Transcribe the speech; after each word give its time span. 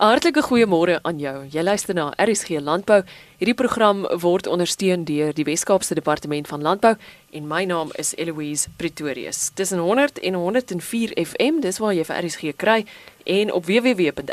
Hartlike 0.00 0.40
goeiemôre 0.40 0.94
aan 1.04 1.18
jou. 1.20 1.44
Jy 1.52 1.60
luister 1.60 1.92
na 1.94 2.06
RSG 2.16 2.56
Landbou. 2.64 3.02
Hierdie 3.36 3.52
program 3.54 4.06
word 4.22 4.46
ondersteun 4.48 5.04
deur 5.04 5.34
die 5.36 5.44
Wes-Kaapse 5.44 5.92
Departement 5.98 6.48
van 6.48 6.62
Landbou 6.64 6.96
en 7.36 7.44
my 7.48 7.68
naam 7.68 7.92
is 8.00 8.14
Eloise 8.16 8.72
Pretorius. 8.80 9.52
Dis 9.60 9.76
100 9.76 10.18
en 10.24 10.34
104 10.40 11.12
FM, 11.20 11.60
dis 11.60 11.78
waar 11.84 11.92
jy 11.92 12.04
vir 12.08 12.16
RSG 12.16 12.56
kry 12.56 12.88
en 13.28 13.52
op 13.52 13.68
www.rsg.co.za 13.68 14.24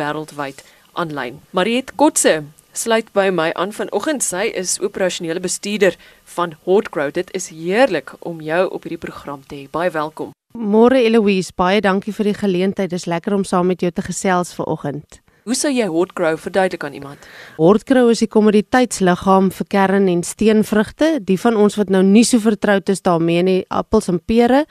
wêreldwyd 0.00 0.64
aanlyn. 0.96 1.44
Mariet 1.52 1.92
Kotse 2.00 2.48
sluit 2.72 3.12
by 3.12 3.28
my 3.28 3.52
aan 3.60 3.76
vanoggend. 3.76 4.24
Sy 4.24 4.56
is 4.56 4.80
operasionele 4.80 5.44
bestuurder 5.44 6.00
van 6.38 6.56
Hotgrow. 6.64 7.12
Dit 7.12 7.28
is 7.36 7.52
heerlik 7.52 8.16
om 8.24 8.40
jou 8.40 8.72
op 8.72 8.88
hierdie 8.88 9.04
program 9.04 9.44
te 9.44 9.54
hê. 9.60 9.68
Baie 9.68 9.92
welkom. 9.92 10.35
Môre 10.56 11.02
Eloise, 11.04 11.52
baie 11.52 11.82
dankie 11.84 12.14
vir 12.16 12.30
die 12.30 12.36
geleentheid. 12.36 12.90
Dis 12.90 13.04
lekker 13.04 13.34
om 13.36 13.44
saam 13.44 13.68
met 13.68 13.82
jou 13.84 13.90
te 13.92 14.02
gesels 14.02 14.54
vanoggend. 14.56 15.20
Hoe 15.46 15.54
sou 15.54 15.70
jy 15.70 15.84
Hortgrow 15.86 16.38
verduidelik 16.40 16.84
aan 16.84 16.96
iemand? 16.96 17.26
Hortgrow 17.60 18.08
is 18.10 18.22
die 18.24 18.30
kommoditeitsliggaam 18.32 19.52
vir 19.52 19.66
kern- 19.68 20.08
en 20.08 20.22
steenvrugte. 20.22 21.20
Die 21.22 21.38
van 21.38 21.56
ons 21.56 21.76
wat 21.76 21.88
nou 21.88 22.02
nie 22.02 22.24
so 22.24 22.38
vertroud 22.38 22.88
is 22.88 23.02
daarmee 23.02 23.42
nie, 23.42 23.64
appels 23.68 24.08
en 24.08 24.18
pere 24.18 24.64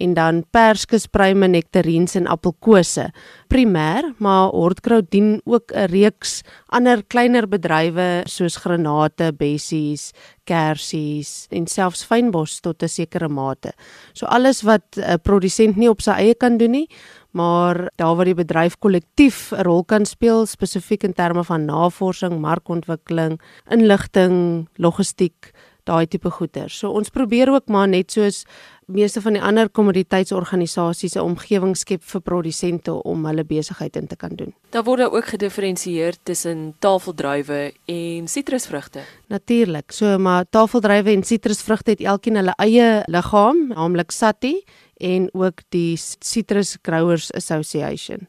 en 0.00 0.14
dan 0.16 0.42
perskes, 0.50 1.06
pruime, 1.06 1.48
nektarines 1.48 2.16
en 2.16 2.26
appelkose. 2.26 3.10
Primêr, 3.52 4.14
maar 4.18 4.50
Hortgrow 4.54 5.02
dien 5.08 5.40
ook 5.44 5.72
'n 5.72 5.90
reeks 5.90 6.42
ander 6.68 7.02
kleiner 7.04 7.48
bedrywe 7.48 8.22
soos 8.24 8.56
granate, 8.56 9.32
bessies, 9.32 10.12
kersies 10.44 11.46
en 11.50 11.66
selfs 11.66 12.04
fynbos 12.04 12.60
tot 12.60 12.82
'n 12.82 12.88
sekere 12.88 13.28
mate. 13.28 13.72
So 14.12 14.26
alles 14.26 14.62
wat 14.62 14.96
'n 14.96 15.18
produsent 15.22 15.76
nie 15.76 15.90
op 15.90 16.00
sy 16.00 16.10
eie 16.10 16.34
kan 16.34 16.56
doen 16.56 16.70
nie, 16.70 16.88
maar 17.32 17.90
daar 17.96 18.16
waar 18.16 18.24
die 18.24 18.34
bedryf 18.34 18.78
kollektief 18.78 19.52
'n 19.52 19.62
rol 19.62 19.84
kan 19.84 20.04
speel 20.06 20.46
spesifiek 20.46 21.04
in 21.04 21.12
terme 21.12 21.44
van 21.44 21.64
navorsing, 21.64 22.40
markontwikkeling, 22.40 23.40
inligting, 23.70 24.68
logistiek, 24.76 25.52
daai 25.84 26.06
tipe 26.06 26.30
goeder. 26.30 26.70
So 26.70 26.90
ons 26.90 27.10
probeer 27.10 27.50
ook 27.50 27.68
maar 27.68 27.88
net 27.88 28.10
soos 28.12 28.44
meeste 28.90 29.20
van 29.22 29.36
die 29.36 29.42
ander 29.42 29.68
kommoditeitsorganisasies 29.68 31.14
'n 31.14 31.20
omgewing 31.20 31.76
skep 31.76 32.02
vir 32.02 32.20
produsente 32.20 32.92
om 32.92 33.26
hulle 33.26 33.44
besigheid 33.44 33.96
in 33.96 34.06
te 34.06 34.16
kan 34.16 34.34
doen. 34.34 34.54
Daar 34.70 34.84
word 34.84 35.00
ook 35.00 35.24
gedifferensieer 35.24 36.14
tussen 36.22 36.74
tafeldruiwe 36.78 37.72
en 37.86 38.28
sitrusvrugte. 38.28 39.00
Natuurlik. 39.28 39.92
So 39.92 40.18
maar 40.18 40.44
tafeldruiwe 40.50 41.10
en 41.10 41.22
sitrusvrugte 41.22 41.90
het 41.90 42.00
elkeen 42.00 42.36
hulle 42.36 42.54
eie 42.56 43.02
liggaam, 43.06 43.68
naamlik 43.68 44.10
SATI 44.10 44.64
en 44.96 45.28
ook 45.32 45.60
die 45.68 45.96
Citrus 46.18 46.76
Growers 46.82 47.32
Association. 47.32 48.28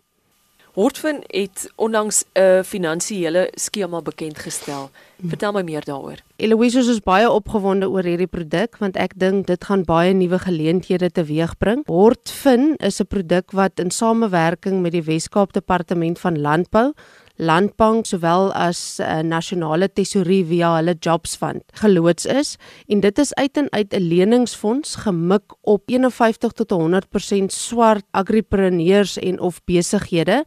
Hortfin 0.71 1.23
het 1.27 1.71
onlangs 1.75 2.23
'n 2.33 2.63
finansiële 2.63 3.51
skema 3.53 4.01
bekend 4.01 4.39
gestel. 4.39 4.89
Vertel 5.27 5.51
my 5.51 5.61
meer 5.61 5.83
daaroor. 5.83 6.17
Eloise 6.35 6.79
is 6.79 6.99
baie 6.99 7.29
opgewonde 7.29 7.89
oor 7.89 8.03
hierdie 8.03 8.27
produk 8.27 8.77
want 8.77 8.95
ek 8.95 9.19
dink 9.19 9.47
dit 9.47 9.63
gaan 9.63 9.83
baie 9.83 10.13
nuwe 10.13 10.39
geleenthede 10.39 11.11
teweegbring. 11.11 11.83
Hortfin 11.85 12.75
is 12.77 13.01
'n 13.01 13.07
produk 13.07 13.51
wat 13.51 13.79
in 13.79 13.91
samewerking 13.91 14.81
met 14.81 14.91
die 14.91 15.03
Wes-Kaap 15.03 15.53
Departement 15.53 16.19
van 16.19 16.41
Landbou 16.41 16.93
Landbank 17.41 18.05
sowel 18.05 18.51
as 18.53 18.99
uh, 19.01 19.23
nasionale 19.25 19.87
tesourie 19.89 20.43
via 20.45 20.75
hulle 20.75 20.93
Jobs 21.01 21.33
Fund 21.41 21.63
geloods 21.81 22.27
is. 22.29 22.53
En 22.85 23.01
dit 23.01 23.17
is 23.17 23.33
uit 23.33 23.57
en 23.57 23.71
uit 23.71 23.93
'n 23.97 24.07
leningsfonds 24.11 24.95
gemik 24.95 25.57
op 25.61 25.89
51 25.89 26.51
tot 26.51 26.71
100% 26.71 27.49
swart 27.49 28.05
agripreneurs 28.11 29.17
en 29.17 29.39
of 29.39 29.63
besighede 29.65 30.45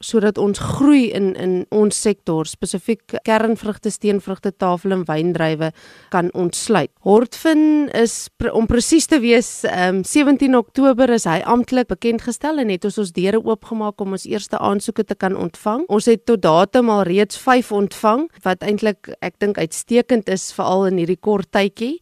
sodat 0.00 0.38
ons 0.40 0.58
groei 0.58 1.10
in 1.12 1.34
in 1.36 1.66
ons 1.70 1.96
sektor 1.96 2.48
spesifiek 2.48 3.18
kernvrugte, 3.26 3.90
steenvrugte, 3.92 4.52
tafel 4.56 4.94
en 4.96 5.04
wyndrywe 5.08 5.70
kan 6.10 6.30
ontsluit. 6.32 6.90
Hortfin 7.04 7.90
is 7.96 8.28
om 8.52 8.66
presies 8.66 9.06
te 9.06 9.20
wees, 9.20 9.64
um, 9.64 10.00
ehm, 10.00 10.02
17 10.04 10.56
Oktober 10.56 11.10
is 11.10 11.24
hy 11.28 11.40
amptelik 11.44 11.88
bekend 11.88 12.22
gestel 12.22 12.58
en 12.58 12.72
het 12.72 12.84
ons 12.84 12.98
ons 12.98 13.12
deure 13.12 13.42
oopgemaak 13.44 14.00
om 14.00 14.16
ons 14.16 14.26
eerste 14.26 14.58
aansoeke 14.58 15.04
te 15.04 15.14
kan 15.14 15.36
ontvang. 15.36 15.84
Ons 15.88 16.06
het 16.06 16.24
tot 16.26 16.40
datum 16.42 16.90
al 16.90 17.04
reeds 17.04 17.36
5 17.38 17.72
ontvang 17.72 18.28
wat 18.42 18.62
eintlik 18.62 19.12
ek 19.20 19.38
dink 19.38 19.58
uitstekend 19.58 20.28
is 20.28 20.52
veral 20.52 20.86
in 20.86 20.96
hierdie 20.96 21.20
kort 21.20 21.50
tydjie 21.52 22.00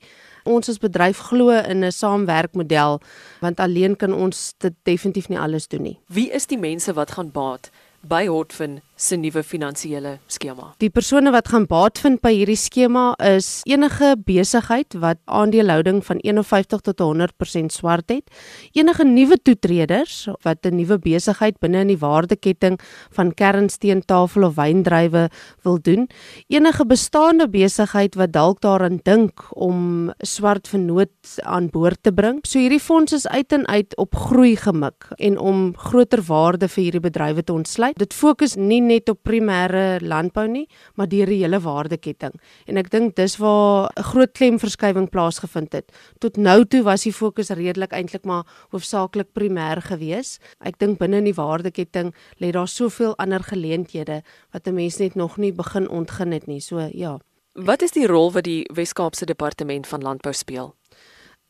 ons 0.49 0.71
as 0.71 0.81
bedryf 0.81 1.19
glo 1.29 1.51
in 1.51 1.85
'n 1.85 1.93
saamwerkmodel 1.93 3.01
want 3.41 3.61
alleen 3.61 3.97
kan 3.97 4.13
ons 4.13 4.55
dit 4.59 4.75
definitief 4.85 5.29
nie 5.29 5.39
alles 5.39 5.69
doen 5.69 5.83
nie. 5.83 5.99
Wie 6.09 6.31
is 6.31 6.47
die 6.47 6.59
mense 6.59 6.93
wat 6.95 7.11
gaan 7.11 7.31
baat 7.31 7.71
by 8.05 8.27
Hotfin 8.27 8.81
se 8.99 9.17
nuwe 9.17 9.43
finansiële 9.47 10.17
skema. 10.31 10.73
Die 10.83 10.91
persone 10.91 11.31
wat 11.35 11.49
gaan 11.53 11.69
baat 11.71 12.01
vind 12.03 12.21
by 12.25 12.33
hierdie 12.35 12.59
skema 12.59 13.13
is 13.23 13.61
enige 13.69 14.15
besigheid 14.27 14.97
wat 14.99 15.21
aandelehouding 15.31 16.01
van 16.07 16.19
51 16.25 16.83
tot 16.89 17.03
100% 17.05 17.75
swart 17.75 18.11
het, 18.11 18.27
enige 18.75 19.07
nuwe 19.07 19.39
toetreders 19.39 20.27
wat 20.43 20.67
'n 20.67 20.77
nuwe 20.77 20.99
besigheid 20.99 21.59
binne 21.61 21.81
in 21.81 21.95
die 21.95 21.99
waardeketting 21.99 22.79
van 23.11 23.33
kernsteen, 23.35 24.03
tafel 24.03 24.45
of 24.45 24.57
wyndrywe 24.57 25.31
wil 25.63 25.79
doen, 25.81 26.09
enige 26.49 26.87
bestaande 26.87 27.49
besigheid 27.49 28.15
wat 28.15 28.33
dalk 28.33 28.61
daaraan 28.61 29.01
dink 29.05 29.47
om 29.55 30.11
swart 30.23 30.69
vennoot 30.69 31.39
aan 31.45 31.71
boord 31.71 32.03
te 32.03 32.13
bring. 32.13 32.41
So 32.43 32.59
hierdie 32.59 32.81
fonds 32.81 33.13
is 33.13 33.29
uit 33.29 33.53
en 33.53 33.67
uit 33.67 33.97
op 33.97 34.15
groei 34.15 34.57
gemik 34.57 35.09
en 35.17 35.39
om 35.39 35.77
groter 35.77 36.23
waarde 36.23 36.69
vir 36.69 36.83
hierdie 36.83 37.01
bedrywe 37.01 37.45
te 37.45 37.53
ontsluit. 37.53 37.99
Dit 37.99 38.15
fokus 38.15 38.57
nie 38.57 38.81
net 38.89 39.09
op 39.13 39.21
primêre 39.23 40.01
landbou 40.01 40.47
nie, 40.49 40.67
maar 40.97 41.09
deur 41.09 41.31
die 41.31 41.43
hele 41.43 41.61
waardeketting. 41.61 42.35
En 42.67 42.81
ek 42.81 42.91
dink 42.91 43.17
dis 43.17 43.37
waar 43.37 43.91
'n 43.97 44.03
groot 44.03 44.33
klemverskywing 44.33 45.11
plaasgevind 45.11 45.73
het. 45.73 45.93
Tot 46.19 46.37
nou 46.37 46.65
toe 46.65 46.83
was 46.83 47.03
die 47.03 47.13
fokus 47.13 47.51
redelik 47.51 47.93
eintlik 47.93 48.25
maar 48.25 48.45
hoofsaaklik 48.71 49.33
primêr 49.33 49.83
gewees. 49.83 50.39
Ek 50.61 50.79
dink 50.79 50.99
binne 50.99 51.17
in 51.19 51.25
die 51.25 51.35
waardeketting 51.35 52.15
lê 52.41 52.51
daar 52.51 52.69
soveel 52.69 53.17
ander 53.17 53.43
geleenthede 53.43 54.23
wat 54.53 54.67
'n 54.67 54.75
mens 54.75 54.99
net 54.99 55.15
nog 55.15 55.37
nie 55.37 55.53
begin 55.53 55.89
ontgin 55.89 56.33
het 56.33 56.47
nie. 56.47 56.61
So 56.61 56.89
ja. 56.93 57.19
Wat 57.55 57.83
is 57.83 57.91
die 57.91 58.07
rol 58.07 58.33
wat 58.33 58.45
die 58.45 58.65
Wes-Kaapse 58.75 59.27
Departement 59.27 59.87
van 59.87 60.03
Landbou 60.03 60.33
speel? 60.33 60.75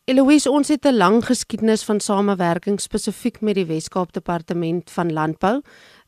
Eloise, 0.09 0.51
ons 0.51 0.69
het 0.69 0.87
'n 0.87 0.97
lang 0.97 1.25
geskiedenis 1.25 1.85
van 1.85 2.01
samewerking 2.01 2.81
spesifiek 2.81 3.41
met 3.41 3.55
die 3.55 3.67
Wes-Kaap 3.67 4.13
Departement 4.13 4.91
van 4.91 5.13
Landbou 5.13 5.61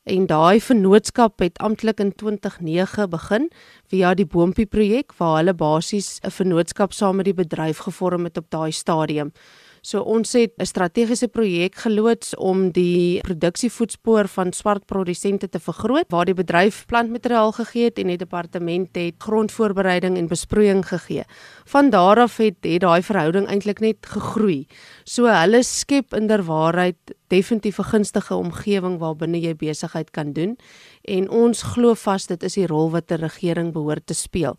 en 0.04 0.26
daai 0.26 0.60
vennootskap 0.60 1.38
het 1.44 1.58
amptelik 1.58 2.00
in 2.00 2.12
2009 2.14 3.10
begin 3.10 3.50
via 3.92 4.14
die 4.14 4.26
Boompie 4.26 4.66
projek 4.66 5.12
waar 5.18 5.36
hulle 5.36 5.54
basies 5.54 6.20
'n 6.24 6.30
vennootskap 6.30 6.92
saam 6.92 7.16
met 7.16 7.24
die 7.24 7.34
bedryf 7.34 7.78
gevorm 7.78 8.24
het 8.24 8.36
op 8.36 8.50
daai 8.50 8.72
stadium. 8.72 9.32
So 9.82 10.02
ons 10.02 10.32
het 10.32 10.52
'n 10.58 10.66
strategiese 10.66 11.28
projek 11.28 11.74
geloods 11.74 12.36
om 12.36 12.70
die 12.70 13.20
produksievoetspoor 13.20 14.28
van 14.28 14.52
swart 14.52 14.86
produsente 14.86 15.48
te 15.48 15.58
vergroot 15.58 16.08
waar 16.08 16.24
die 16.24 16.34
bedryf 16.34 16.86
plantmateriaal 16.86 17.52
gegee 17.52 17.84
het 17.84 17.98
en 17.98 18.06
die 18.06 18.16
departement 18.16 18.88
het 18.96 19.14
grondvoorbereiding 19.18 20.18
en 20.18 20.28
besproeiing 20.28 20.84
gegee. 20.86 21.24
Van 21.64 21.90
daar 21.90 22.18
af 22.18 22.36
het 22.36 22.56
het 22.60 22.80
daai 22.80 23.02
verhouding 23.02 23.46
eintlik 23.48 23.80
net 23.80 24.06
gegroei. 24.06 24.66
So 25.04 25.26
hulle 25.26 25.62
skep 25.62 26.14
inderwaarheid 26.14 26.96
definitief 27.28 27.78
'n 27.78 27.84
gunstige 27.84 28.34
omgewing 28.34 28.98
waarbinne 28.98 29.40
jy 29.40 29.54
besigheid 29.54 30.10
kan 30.10 30.32
doen 30.32 30.58
en 31.02 31.30
ons 31.30 31.62
glo 31.62 31.94
vas 31.94 32.26
dit 32.26 32.42
is 32.42 32.54
die 32.54 32.66
rol 32.66 32.90
wat 32.90 33.10
'n 33.10 33.20
regering 33.20 33.72
behoort 33.72 34.06
te 34.06 34.14
speel. 34.14 34.56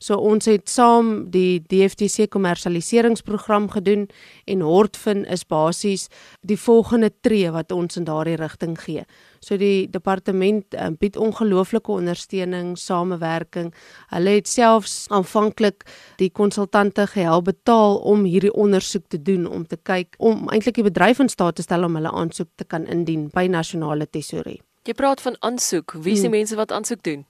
So 0.00 0.16
ons 0.16 0.48
het 0.48 0.68
saam 0.72 1.26
die 1.32 1.60
DFTC 1.68 2.30
kommersialiseringsprogram 2.32 3.68
gedoen 3.74 4.06
en 4.48 4.62
Hortfin 4.64 5.26
is 5.28 5.44
basies 5.44 6.06
die 6.40 6.56
volgende 6.56 7.10
tree 7.20 7.50
wat 7.52 7.72
ons 7.72 8.00
in 8.00 8.06
daardie 8.08 8.38
rigting 8.40 8.78
gee. 8.80 9.04
So 9.44 9.58
die 9.60 9.90
departement 9.92 10.72
um, 10.80 10.96
bied 11.00 11.18
ongelooflike 11.20 11.92
ondersteuning, 11.92 12.78
samewerking. 12.80 13.74
Hulle 14.14 14.38
het 14.38 14.48
selfs 14.48 15.04
aanvanklik 15.12 15.84
die 16.16 16.30
konsultante 16.32 17.04
gehelp 17.12 17.50
betaal 17.50 18.00
om 18.00 18.24
hierdie 18.24 18.54
ondersoek 18.56 19.04
te 19.12 19.20
doen 19.20 19.44
om 19.46 19.66
te 19.68 19.76
kyk 19.76 20.16
om 20.16 20.48
eintlik 20.48 20.80
die 20.80 20.88
bedryf 20.88 21.20
in 21.20 21.28
staat 21.28 21.60
te 21.60 21.66
stel 21.68 21.84
om 21.84 22.00
hulle 22.00 22.12
aansoek 22.12 22.48
te 22.56 22.64
kan 22.64 22.88
indien 22.88 23.28
by 23.36 23.46
nasionale 23.52 24.08
tesourie. 24.08 24.62
Jy 24.88 24.96
praat 24.96 25.20
van 25.20 25.36
aansoek. 25.44 25.92
Wie 26.00 26.14
is 26.16 26.24
die 26.24 26.30
hmm. 26.30 26.38
mense 26.40 26.56
wat 26.56 26.72
aansoek 26.72 27.02
doen? 27.04 27.26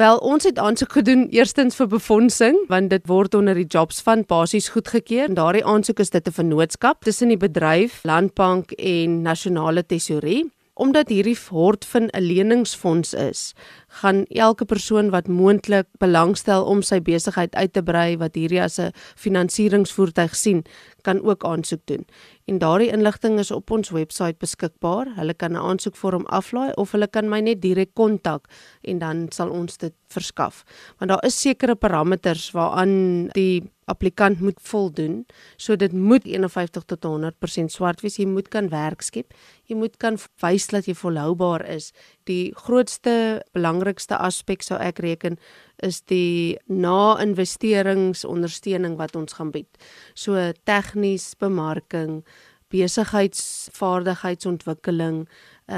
Wel, 0.00 0.16
ons 0.16 0.44
het 0.44 0.58
aansoek 0.58 0.94
gedoen 0.96 1.26
eerstens 1.28 1.74
vir 1.76 1.88
befondsing 1.92 2.54
want 2.70 2.88
dit 2.88 3.02
word 3.10 3.34
onder 3.36 3.58
die 3.58 3.66
Jobs 3.68 3.98
Fund 4.00 4.24
basies 4.30 4.70
goedgekeur. 4.72 5.26
En 5.28 5.36
daardie 5.36 5.64
aansoek 5.64 6.00
is 6.00 6.10
dit 6.14 6.28
'n 6.28 6.32
vennootskap 6.32 7.04
tussen 7.04 7.28
die 7.28 7.36
bedryf, 7.36 8.00
Landbank 8.08 8.72
en 8.72 9.20
Nasionale 9.22 9.86
Tesourie. 9.86 10.48
Omdat 10.80 11.10
hierdie 11.12 11.36
Hortfin 11.50 12.08
'n 12.08 12.22
leningsfonds 12.24 13.12
is, 13.14 13.52
gaan 14.00 14.24
elke 14.24 14.64
persoon 14.64 15.10
wat 15.10 15.28
moontlik 15.28 15.86
belangstel 15.98 16.64
om 16.64 16.80
sy 16.82 17.00
besigheid 17.00 17.54
uit 17.54 17.72
te 17.72 17.82
brei 17.82 18.16
wat 18.16 18.34
hierdie 18.34 18.62
as 18.62 18.78
'n 18.78 18.92
finansieringsvoertuig 19.16 20.36
sien, 20.36 20.64
kan 21.02 21.22
ook 21.22 21.44
aansoek 21.44 21.80
doen. 21.84 22.06
En 22.46 22.58
daardie 22.58 22.90
inligting 22.92 23.38
is 23.38 23.50
op 23.50 23.70
ons 23.70 23.90
webwerf 23.90 24.36
beskikbaar. 24.38 25.06
Hulle 25.16 25.34
kan 25.34 25.52
'n 25.52 25.56
aansoekvorm 25.56 26.26
aflaai 26.26 26.72
of 26.74 26.92
hulle 26.92 27.08
kan 27.08 27.28
my 27.28 27.40
net 27.40 27.60
direk 27.62 27.94
kontak 27.94 28.48
en 28.80 28.98
dan 28.98 29.26
sal 29.30 29.50
ons 29.50 29.76
dit 29.76 29.92
verskaf. 30.08 30.64
Want 30.98 31.10
daar 31.10 31.24
is 31.24 31.40
sekere 31.40 31.74
parameters 31.74 32.50
waaraan 32.50 33.28
die 33.28 33.70
applikant 33.90 34.40
moet 34.40 34.60
voldoen. 34.62 35.26
So 35.58 35.76
dit 35.76 35.92
moet 35.92 36.24
51 36.24 36.84
tot 36.86 37.04
100% 37.04 37.66
swart 37.74 38.00
wees. 38.04 38.18
Jy 38.20 38.26
moet 38.30 38.48
kan 38.48 38.68
werk 38.72 39.02
skep. 39.02 39.34
Jy 39.68 39.76
moet 39.76 39.96
kan 40.02 40.18
wys 40.42 40.66
dat 40.70 40.86
jy 40.88 40.94
volhoubaar 40.98 41.68
is. 41.68 41.92
Die 42.30 42.52
grootste 42.54 43.42
belangrikste 43.56 44.16
aspek 44.18 44.62
sou 44.62 44.78
ek 44.80 44.98
reken 45.02 45.38
is 45.82 46.02
die 46.12 46.58
na-investeringsondersteuning 46.68 48.96
wat 49.00 49.16
ons 49.16 49.32
gaan 49.38 49.50
bied. 49.54 49.78
So 50.14 50.52
tegnies, 50.68 51.34
bemarking, 51.40 52.24
besigheidsvaardigheidsontwikkeling, 52.70 55.28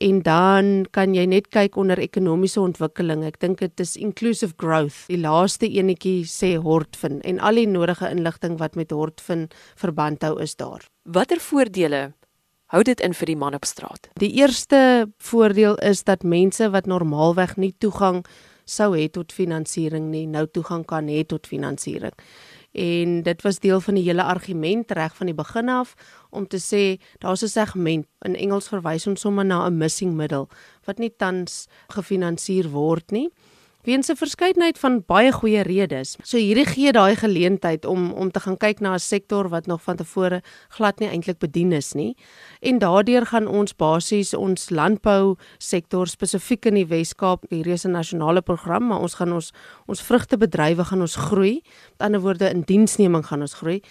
en 0.04 0.22
dan 0.26 0.86
kan 0.92 1.14
jy 1.16 1.26
net 1.30 1.48
kyk 1.54 1.78
onder 1.80 2.00
ekonomiese 2.02 2.60
ontwikkeling. 2.60 3.24
Ek 3.24 3.40
dink 3.40 3.60
dit 3.62 3.80
is 3.80 3.96
inclusive 3.96 4.54
growth. 4.60 5.08
Die 5.08 5.22
laaste 5.22 5.70
enetjie 5.70 6.26
sê 6.28 6.58
Hortfin 6.60 7.22
en 7.24 7.40
al 7.40 7.56
die 7.62 7.68
nodige 7.70 8.10
inligting 8.12 8.60
wat 8.60 8.76
met 8.76 8.92
Hortfin 8.92 9.48
verband 9.80 10.24
hou 10.28 10.42
is 10.44 10.56
daar. 10.60 10.84
Watter 11.08 11.40
voordele 11.40 12.12
hou 12.74 12.82
dit 12.84 13.04
in 13.06 13.14
vir 13.14 13.30
die 13.30 13.38
man 13.38 13.54
op 13.54 13.68
straat? 13.70 14.10
Die 14.22 14.32
eerste 14.42 15.08
voordeel 15.22 15.78
is 15.86 16.04
dat 16.04 16.26
mense 16.26 16.70
wat 16.74 16.90
normaalweg 16.90 17.56
nie 17.62 17.74
toegang 17.78 18.24
sou 18.66 18.94
hê 18.96 19.10
tot 19.12 19.34
finansiering 19.36 20.10
nie, 20.10 20.26
nou 20.28 20.48
toegang 20.48 20.86
kan 20.88 21.08
hê 21.12 21.24
tot 21.28 21.48
finansiering 21.48 22.16
en 22.74 23.22
dit 23.22 23.42
was 23.42 23.60
deel 23.60 23.82
van 23.82 23.94
die 23.94 24.04
hele 24.04 24.24
argument 24.24 24.92
reg 24.92 25.16
van 25.16 25.30
die 25.30 25.38
begin 25.38 25.70
af 25.70 25.94
om 26.30 26.48
te 26.48 26.58
sê 26.58 26.98
daar's 27.20 27.44
'n 27.44 27.48
segment 27.48 28.08
in 28.26 28.36
Engels 28.36 28.68
verwys 28.68 29.08
ons 29.08 29.22
sommer 29.22 29.46
na 29.46 29.68
'n 29.68 29.78
missing 29.78 30.16
middle 30.16 30.48
wat 30.86 30.98
nie 30.98 31.14
tans 31.18 31.68
gefinansier 31.88 32.70
word 32.70 33.12
nie 33.12 33.30
weens 33.84 34.10
'n 34.10 34.16
verskeidenheid 34.16 34.80
van 34.80 35.04
baie 35.06 35.32
goeie 35.32 35.62
redes. 35.62 36.16
So 36.24 36.38
hierdie 36.38 36.66
gee 36.66 36.92
daai 36.92 37.16
geleentheid 37.16 37.86
om 37.86 38.12
om 38.12 38.32
te 38.32 38.40
gaan 38.40 38.58
kyk 38.58 38.80
na 38.80 38.94
'n 38.94 39.00
sektor 39.00 39.50
wat 39.50 39.66
nog 39.66 39.82
van 39.82 39.96
tevore 39.96 40.42
glad 40.70 41.00
nie 41.00 41.10
eintlik 41.10 41.40
bedien 41.40 41.72
is 41.72 41.94
nie. 41.94 42.16
En 42.62 42.80
daardeur 42.80 43.26
gaan 43.26 43.48
ons 43.48 43.76
basies 43.76 44.34
ons 44.34 44.70
landbou 44.70 45.36
sektor 45.58 46.08
spesifiek 46.08 46.66
in 46.66 46.74
die 46.74 46.88
Wes-Kaap, 46.88 47.46
hierdie 47.50 47.74
is 47.74 47.86
'n 47.86 47.92
nasionale 47.92 48.42
program, 48.42 48.88
maar 48.88 49.00
ons 49.00 49.14
gaan 49.14 49.34
ons 49.34 49.52
ons 49.88 50.02
vrugtebedrywe 50.02 50.84
gaan 50.84 51.02
ons 51.02 51.16
groei. 51.16 51.62
Met 51.92 52.02
ander 52.08 52.22
woorde 52.22 52.50
in 52.50 52.62
diensneming 52.62 53.26
gaan 53.26 53.42
ons 53.42 53.54
groei 53.54 53.82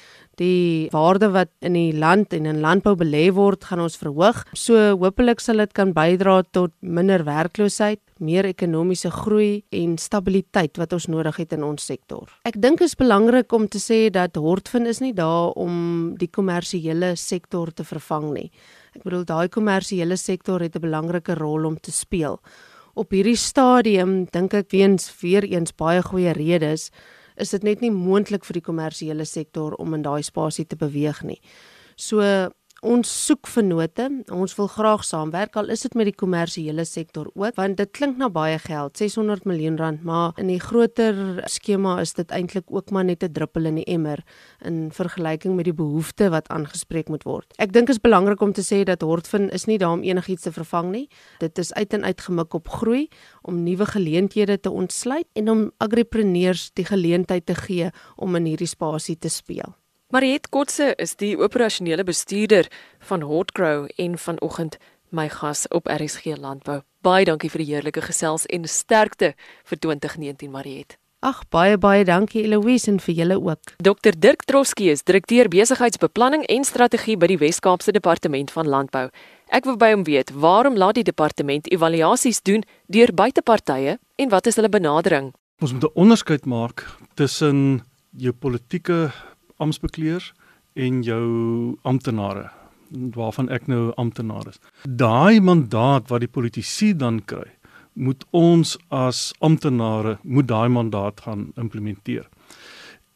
die 0.40 0.88
waarde 0.92 1.28
wat 1.34 1.50
in 1.60 1.76
die 1.76 1.92
land 1.92 2.32
en 2.32 2.46
in 2.48 2.60
landbou 2.64 2.94
belê 2.96 3.26
word 3.34 3.64
gaan 3.68 3.82
ons 3.84 3.98
verhoog. 4.00 4.42
So 4.56 4.96
hopelik 5.00 5.40
sal 5.40 5.60
dit 5.62 5.72
kan 5.76 5.92
bydra 5.96 6.42
tot 6.52 6.72
minder 6.80 7.24
werkloosheid, 7.26 8.00
meer 8.22 8.46
ekonomiese 8.48 9.10
groei 9.12 9.64
en 9.74 9.96
stabiliteit 9.98 10.78
wat 10.80 10.92
ons 10.96 11.08
nodig 11.12 11.36
het 11.42 11.52
in 11.52 11.64
ons 11.66 11.84
sektor. 11.84 12.30
Ek 12.48 12.56
dink 12.62 12.80
is 12.80 12.96
belangrik 12.96 13.52
om 13.52 13.68
te 13.68 13.82
sê 13.82 14.06
dat 14.14 14.38
Hortfin 14.40 14.86
is 14.86 15.02
nie 15.02 15.12
daar 15.12 15.52
om 15.58 16.14
die 16.18 16.30
kommersiële 16.30 17.14
sektor 17.16 17.72
te 17.74 17.84
vervang 17.84 18.30
nie. 18.32 18.50
Ek 18.96 19.04
bedoel 19.04 19.24
daai 19.28 19.48
kommersiële 19.48 20.16
sektor 20.16 20.60
het 20.60 20.76
'n 20.76 20.80
belangrike 20.80 21.34
rol 21.34 21.64
om 21.64 21.76
te 21.76 21.92
speel. 21.92 22.40
Op 22.94 23.10
hierdie 23.10 23.36
stadium 23.36 24.26
dink 24.32 24.54
ek 24.54 24.70
weens 24.70 25.08
weer 25.22 25.44
eens 25.44 25.72
baie 25.72 26.02
goeie 26.02 26.32
redes 26.32 26.90
is 27.42 27.52
dit 27.54 27.66
net 27.66 27.82
nie 27.82 27.92
moontlik 27.92 28.46
vir 28.46 28.60
die 28.60 28.64
kommersiële 28.64 29.26
sektor 29.28 29.76
om 29.82 29.94
in 29.96 30.04
daai 30.06 30.22
spasie 30.22 30.66
te 30.66 30.78
beweeg 30.78 31.22
nie. 31.26 31.40
So 31.96 32.22
ons 32.82 33.06
soek 33.26 33.46
vennote. 33.46 34.08
Ons 34.34 34.56
wil 34.58 34.68
graag 34.70 35.04
saamwerk 35.06 35.54
al 35.58 35.70
is 35.70 35.84
dit 35.86 35.94
met 35.98 36.08
die 36.08 36.16
kommersiële 36.18 36.84
sektor 36.88 37.28
ook 37.38 37.56
want 37.56 37.78
dit 37.78 37.90
klink 37.94 38.18
na 38.18 38.28
baie 38.32 38.58
geld, 38.58 38.96
600 38.98 39.46
miljoen 39.46 39.78
rand, 39.78 40.02
maar 40.06 40.32
in 40.40 40.50
die 40.50 40.60
groter 40.60 41.42
skema 41.50 41.98
is 42.02 42.14
dit 42.18 42.30
eintlik 42.34 42.70
ook 42.74 42.90
maar 42.90 43.04
net 43.04 43.22
'n 43.22 43.32
druppel 43.32 43.66
in 43.66 43.76
die 43.76 43.86
emmer 43.86 44.24
in 44.64 44.90
vergelyking 44.90 45.54
met 45.56 45.64
die 45.64 45.74
behoefte 45.74 46.30
wat 46.30 46.48
aangespreek 46.48 47.08
moet 47.08 47.22
word. 47.24 47.46
Ek 47.58 47.72
dink 47.72 47.86
dit 47.86 47.96
is 47.96 48.00
belangrik 48.02 48.40
om 48.40 48.52
te 48.52 48.62
sê 48.62 48.84
dat 48.84 49.02
Hortfin 49.02 49.50
is 49.50 49.66
nie 49.66 49.78
daar 49.78 49.92
om 49.92 50.02
enigiets 50.02 50.42
te 50.42 50.52
vervang 50.52 50.90
nie. 50.90 51.08
Dit 51.38 51.58
is 51.58 51.72
uit 51.72 51.92
en 51.94 52.04
uit 52.04 52.20
gemik 52.20 52.54
op 52.54 52.68
groei 52.68 53.08
om 53.42 53.62
nuwe 53.62 53.86
geleenthede 53.86 54.60
te 54.60 54.70
ontsluit 54.70 55.26
en 55.32 55.50
om 55.50 55.70
agripreneurs 55.78 56.70
die 56.74 56.84
geleentheid 56.84 57.46
te 57.46 57.54
gee 57.54 57.90
om 58.16 58.34
in 58.36 58.44
hierdie 58.44 58.66
spasie 58.66 59.18
te 59.18 59.28
speel. 59.28 59.81
Mariet 60.12 60.50
Kotse 60.52 60.90
is 61.00 61.14
die 61.16 61.38
operasionele 61.40 62.04
bestuurder 62.04 62.66
van 63.08 63.22
Hotgrow 63.24 63.86
en 63.96 64.18
vanoggend 64.20 64.74
my 65.08 65.24
gas 65.32 65.62
op 65.72 65.88
RSG 65.88 66.36
Landbou. 66.36 66.82
Baie 67.00 67.24
dankie 67.24 67.48
vir 67.48 67.62
die 67.62 67.68
heerlike 67.70 68.02
gesels 68.04 68.44
en 68.52 68.68
sterkte 68.68 69.30
vir 69.70 69.80
2019 69.80 70.52
Mariet. 70.52 70.98
Ag 71.24 71.40
baie 71.48 71.78
baie 71.80 72.04
dankie 72.04 72.44
Eloise 72.44 72.90
en 72.92 73.00
vir 73.00 73.22
julle 73.22 73.40
ook. 73.40 73.72
Dr 73.80 74.12
Dirk 74.12 74.44
Troskie 74.44 74.90
is 74.92 75.00
direkteur 75.00 75.48
besigheidsbeplanning 75.48 76.44
en 76.44 76.68
strategie 76.68 77.16
by 77.16 77.32
die 77.32 77.40
Wes-Kaapse 77.40 77.96
Departement 77.96 78.52
van 78.52 78.68
Landbou. 78.68 79.06
Ek 79.48 79.64
wil 79.64 79.80
by 79.80 79.94
hom 79.94 80.04
weet, 80.04 80.36
waarom 80.36 80.76
laat 80.76 81.00
die 81.00 81.08
departement 81.08 81.72
evaluasies 81.72 82.44
doen 82.44 82.68
deur 82.92 83.16
buitepartye 83.16 83.96
en 83.96 84.36
wat 84.36 84.52
is 84.52 84.60
hulle 84.60 84.68
benadering? 84.68 85.32
Ons 85.64 85.72
moet 85.72 85.88
'n 85.88 85.96
onderskeid 85.96 86.44
maak 86.44 86.84
tussen 87.16 87.80
jou 88.12 88.32
politieke 88.32 89.08
amptbekleers 89.62 90.32
en 90.74 91.02
jou 91.06 91.26
amptenare 91.82 92.50
waarvan 92.92 93.48
ek 93.48 93.68
nou 93.72 93.92
amptenaar 94.00 94.50
is. 94.50 94.60
Daai 94.84 95.40
mandaat 95.40 96.10
wat 96.12 96.24
die 96.24 96.30
politici 96.30 96.92
dan 96.96 97.22
kry, 97.24 97.48
moet 97.92 98.24
ons 98.36 98.76
as 98.92 99.30
amptenare 99.44 100.18
moet 100.22 100.48
daai 100.48 100.68
mandaat 100.72 101.20
gaan 101.24 101.50
implementeer. 101.60 102.28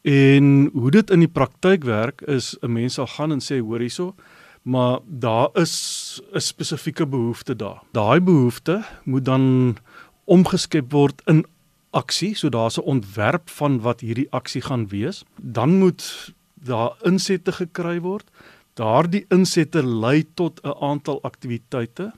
En 0.07 0.69
hoe 0.73 0.91
dit 0.93 1.11
in 1.11 1.25
die 1.25 1.31
praktyk 1.31 1.85
werk 1.85 2.21
is 2.21 2.55
'n 2.61 2.71
mens 2.71 2.93
sal 2.93 3.07
gaan 3.07 3.31
en 3.31 3.41
sê 3.41 3.59
hoor 3.59 3.79
hierso, 3.79 4.15
maar 4.63 4.99
daar 5.05 5.49
is 5.53 6.21
'n 6.33 6.39
spesifieke 6.39 7.05
behoefte 7.05 7.55
daar. 7.55 7.81
Daai 7.91 8.19
behoefte 8.19 8.83
moet 9.03 9.25
dan 9.25 9.77
omgeskep 10.25 10.91
word 10.91 11.21
in 11.25 11.45
aksie, 11.91 12.35
so 12.35 12.49
daar's 12.49 12.77
'n 12.77 12.85
ontwerp 12.85 13.49
van 13.49 13.81
wat 13.81 14.01
hierdie 14.01 14.31
aksie 14.31 14.61
gaan 14.61 14.87
wees. 14.87 15.23
Dan 15.41 15.79
moet 15.79 16.33
daar 16.63 16.95
insette 17.03 17.51
gekry 17.51 17.99
word. 18.01 18.29
Daardie 18.73 19.25
insette 19.33 19.83
lei 19.83 20.25
tot 20.33 20.59
'n 20.63 20.75
aantal 20.79 21.21
aktiwiteite. 21.21 22.13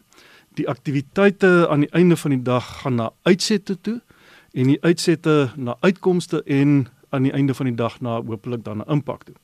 Die 0.53 0.67
aktiwiteite 0.67 1.67
aan 1.69 1.79
die 1.79 1.91
einde 1.91 2.17
van 2.17 2.31
die 2.31 2.41
dag 2.41 2.81
gaan 2.81 2.96
na 2.96 3.12
uitsette 3.24 3.81
toe 3.81 4.01
en 4.51 4.67
die 4.67 4.81
uitsette 4.81 5.51
na 5.55 5.77
uitkomste 5.79 6.43
en 6.43 6.88
aan 7.10 7.24
die 7.24 7.31
einde 7.31 7.53
van 7.53 7.65
die 7.65 7.75
dag 7.75 8.01
na 8.01 8.22
hopelik 8.22 8.63
dan 8.63 8.77
'n 8.77 8.89
impak 8.91 9.24
toe. 9.24 9.36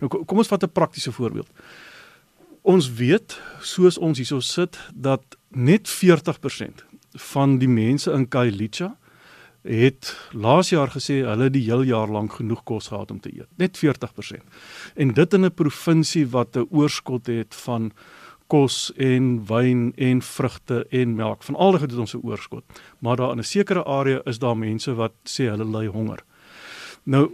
Nou 0.00 0.24
kom 0.24 0.38
ons 0.38 0.48
vat 0.48 0.62
'n 0.62 0.72
praktiese 0.72 1.12
voorbeeld. 1.12 1.48
Ons 2.60 2.92
weet 2.92 3.40
soos 3.60 3.98
ons 3.98 4.18
hierso 4.18 4.40
sit 4.40 4.78
dat 4.94 5.22
net 5.48 5.88
40% 5.88 6.84
van 7.12 7.58
die 7.58 7.68
mense 7.68 8.12
in 8.12 8.28
Kailicha 8.28 8.96
het 9.62 10.16
laas 10.32 10.70
jaar 10.70 10.88
gesê 10.88 11.20
hulle 11.24 11.50
die 11.50 11.64
heel 11.64 11.82
jaar 11.82 12.08
lank 12.08 12.32
genoeg 12.32 12.62
kos 12.64 12.88
gehad 12.88 13.10
om 13.10 13.20
te 13.20 13.32
eet. 13.34 13.48
Net 13.56 13.76
40%. 13.78 14.42
En 14.94 15.14
dit 15.14 15.34
in 15.34 15.44
'n 15.44 15.54
provinsie 15.54 16.26
wat 16.28 16.56
'n 16.56 16.66
oorskot 16.70 17.26
het 17.26 17.54
van 17.54 17.92
kos 18.46 18.92
en 18.96 19.46
wyn 19.46 19.92
en 19.96 20.22
vrugte 20.22 20.86
en 20.90 21.14
melk. 21.14 21.42
Van 21.42 21.54
al 21.54 21.70
dit 21.70 21.80
het 21.80 21.98
ons 21.98 22.14
'n 22.14 22.26
oorskot. 22.26 22.64
Maar 22.98 23.16
daar 23.16 23.30
in 23.30 23.38
'n 23.38 23.44
sekere 23.44 23.84
area 23.84 24.20
is 24.24 24.38
daar 24.38 24.56
mense 24.56 24.94
wat 24.94 25.12
sê 25.24 25.44
hulle 25.48 25.64
ly 25.64 25.86
honger. 25.86 26.24
Nou 27.02 27.30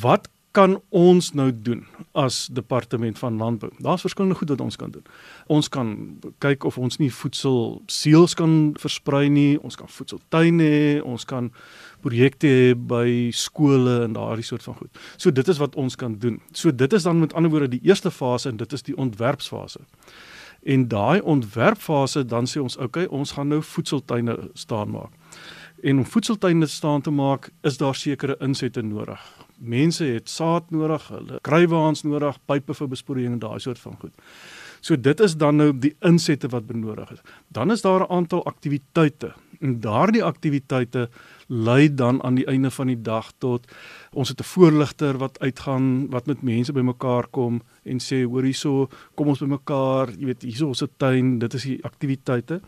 wat 0.00 0.28
kan 0.50 0.78
ons 0.88 1.32
nou 1.36 1.50
doen 1.52 1.82
as 2.12 2.46
departement 2.52 3.18
van 3.18 3.36
landbou? 3.36 3.70
Daar's 3.78 4.00
verskillende 4.00 4.38
goed 4.38 4.48
wat 4.48 4.60
ons 4.60 4.76
kan 4.76 4.90
doen. 4.90 5.04
Ons 5.46 5.68
kan 5.68 5.92
kyk 6.38 6.64
of 6.64 6.78
ons 6.78 6.98
nie 6.98 7.10
voedsel 7.12 7.82
seels 7.86 8.34
kan 8.34 8.74
versprei 8.80 9.28
nie, 9.28 9.58
ons 9.62 9.76
kan 9.76 9.90
voedseltuine 9.92 10.64
hê, 10.64 10.94
ons 11.04 11.24
kan 11.28 11.50
projekte 12.00 12.48
hê 12.48 12.72
by 12.74 13.30
skole 13.34 14.00
en 14.06 14.16
daardie 14.16 14.46
soort 14.46 14.64
van 14.64 14.78
goed. 14.80 15.02
So 15.16 15.30
dit 15.30 15.48
is 15.48 15.60
wat 15.60 15.76
ons 15.76 15.96
kan 15.96 16.16
doen. 16.18 16.40
So 16.52 16.72
dit 16.72 16.92
is 16.92 17.06
dan 17.06 17.20
met 17.20 17.34
ander 17.34 17.52
woorde 17.52 17.68
die 17.76 17.84
eerste 17.84 18.10
fase 18.10 18.48
en 18.48 18.56
dit 18.56 18.72
is 18.72 18.82
die 18.82 18.96
ontwerpsfase. 18.96 19.84
En 20.66 20.88
daai 20.88 21.20
ontwerpfase 21.20 22.24
dan 22.26 22.48
sê 22.50 22.60
ons, 22.60 22.76
okay, 22.76 23.04
ons 23.04 23.32
gaan 23.36 23.52
nou 23.52 23.62
voedseltuine 23.62 24.38
staan 24.54 24.90
maak. 24.90 25.12
En 25.82 25.98
om 25.98 26.06
voedseltuine 26.06 26.66
staan 26.66 27.02
te 27.02 27.10
maak, 27.10 27.52
is 27.62 27.78
daar 27.78 27.94
sekere 27.94 28.36
insette 28.42 28.82
nodig. 28.82 29.37
Mense 29.58 30.04
het 30.04 30.28
saad 30.28 30.70
nodig, 30.70 31.08
hulle 31.08 31.38
kruiwaans 31.42 32.02
nodig, 32.02 32.38
pipe 32.46 32.74
vir 32.74 32.88
besproeiing 32.88 33.32
en 33.32 33.38
daai 33.38 33.58
soort 33.60 33.78
van 33.78 33.96
goed. 34.00 34.14
So 34.80 34.96
dit 34.96 35.20
is 35.20 35.34
dan 35.36 35.56
nou 35.56 35.72
die 35.74 35.96
insette 36.06 36.48
wat 36.48 36.66
benodig 36.66 37.10
is. 37.10 37.22
Dan 37.48 37.70
is 37.70 37.82
daar 37.82 38.00
'n 38.06 38.12
aantal 38.12 38.44
aktiwiteite 38.44 39.34
en 39.60 39.80
daardie 39.80 40.22
aktiwiteite 40.24 41.08
lei 41.46 41.94
dan 41.94 42.22
aan 42.22 42.34
die 42.34 42.46
einde 42.46 42.70
van 42.70 42.86
die 42.86 43.00
dag 43.02 43.32
tot 43.38 43.66
ons 44.12 44.28
het 44.28 44.40
'n 44.40 44.50
voorligter 44.54 45.18
wat 45.18 45.38
uitgaan 45.38 46.10
wat 46.10 46.26
met 46.26 46.42
mense 46.42 46.72
bymekaar 46.72 47.26
kom 47.30 47.62
en 47.82 47.98
sê 47.98 48.22
hoor 48.24 48.42
hierso 48.42 48.88
kom 49.14 49.28
ons 49.28 49.40
bymekaar 49.40 50.10
jy 50.18 50.26
weet 50.26 50.42
hierso 50.42 50.66
ons 50.66 50.78
se 50.78 50.88
tuin 50.96 51.38
dit 51.38 51.54
is 51.54 51.62
die 51.62 51.84
aktiwiteite 51.84 52.60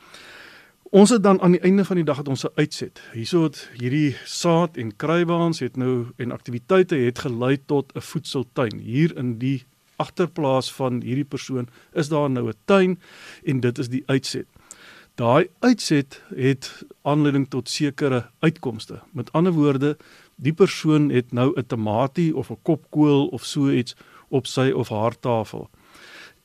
ons 0.90 1.11
het 1.11 1.23
dan 1.23 1.40
aan 1.40 1.54
die 1.54 1.61
einde 1.61 1.85
van 1.85 1.97
die 1.97 2.04
dag 2.04 2.16
het 2.16 2.28
ons 2.28 2.44
'n 2.44 2.54
uitset 2.54 3.02
hierso 3.12 3.42
het 3.42 3.70
hierdie 3.78 4.16
saad 4.25 4.76
en 4.76 4.97
kruiwaans 4.97 5.59
het 5.59 5.76
nou 5.76 6.06
en 6.16 6.32
aktiwiteite 6.32 6.97
het 6.97 7.18
gelei 7.18 7.59
tot 7.66 7.92
'n 7.94 8.00
voedseltuin 8.00 8.78
hier 8.78 9.16
in 9.16 9.38
die 9.38 9.64
agterplaas 9.97 10.73
van 10.73 11.00
hierdie 11.00 11.25
persoon 11.25 11.68
is 11.92 12.09
daar 12.09 12.30
nou 12.30 12.49
'n 12.49 12.54
tuin 12.64 13.00
en 13.44 13.61
dit 13.61 13.78
is 13.78 13.88
die 13.88 14.02
uitset 14.06 14.47
daai 15.20 15.49
uitset 15.61 16.23
het 16.37 16.70
aanleiding 17.02 17.49
tot 17.52 17.68
sekere 17.68 18.23
uitkomste. 18.40 19.00
Met 19.12 19.32
ander 19.32 19.52
woorde, 19.52 19.97
die 20.37 20.52
persoon 20.52 21.11
het 21.11 21.32
nou 21.32 21.52
'n 21.56 21.66
tamatie 21.66 22.37
of 22.37 22.50
'n 22.50 22.62
kopkoel 22.62 23.26
of 23.26 23.44
so 23.44 23.70
iets 23.70 23.97
op 24.28 24.47
sy 24.47 24.70
of 24.75 24.88
haar 24.88 25.18
tafel. 25.18 25.70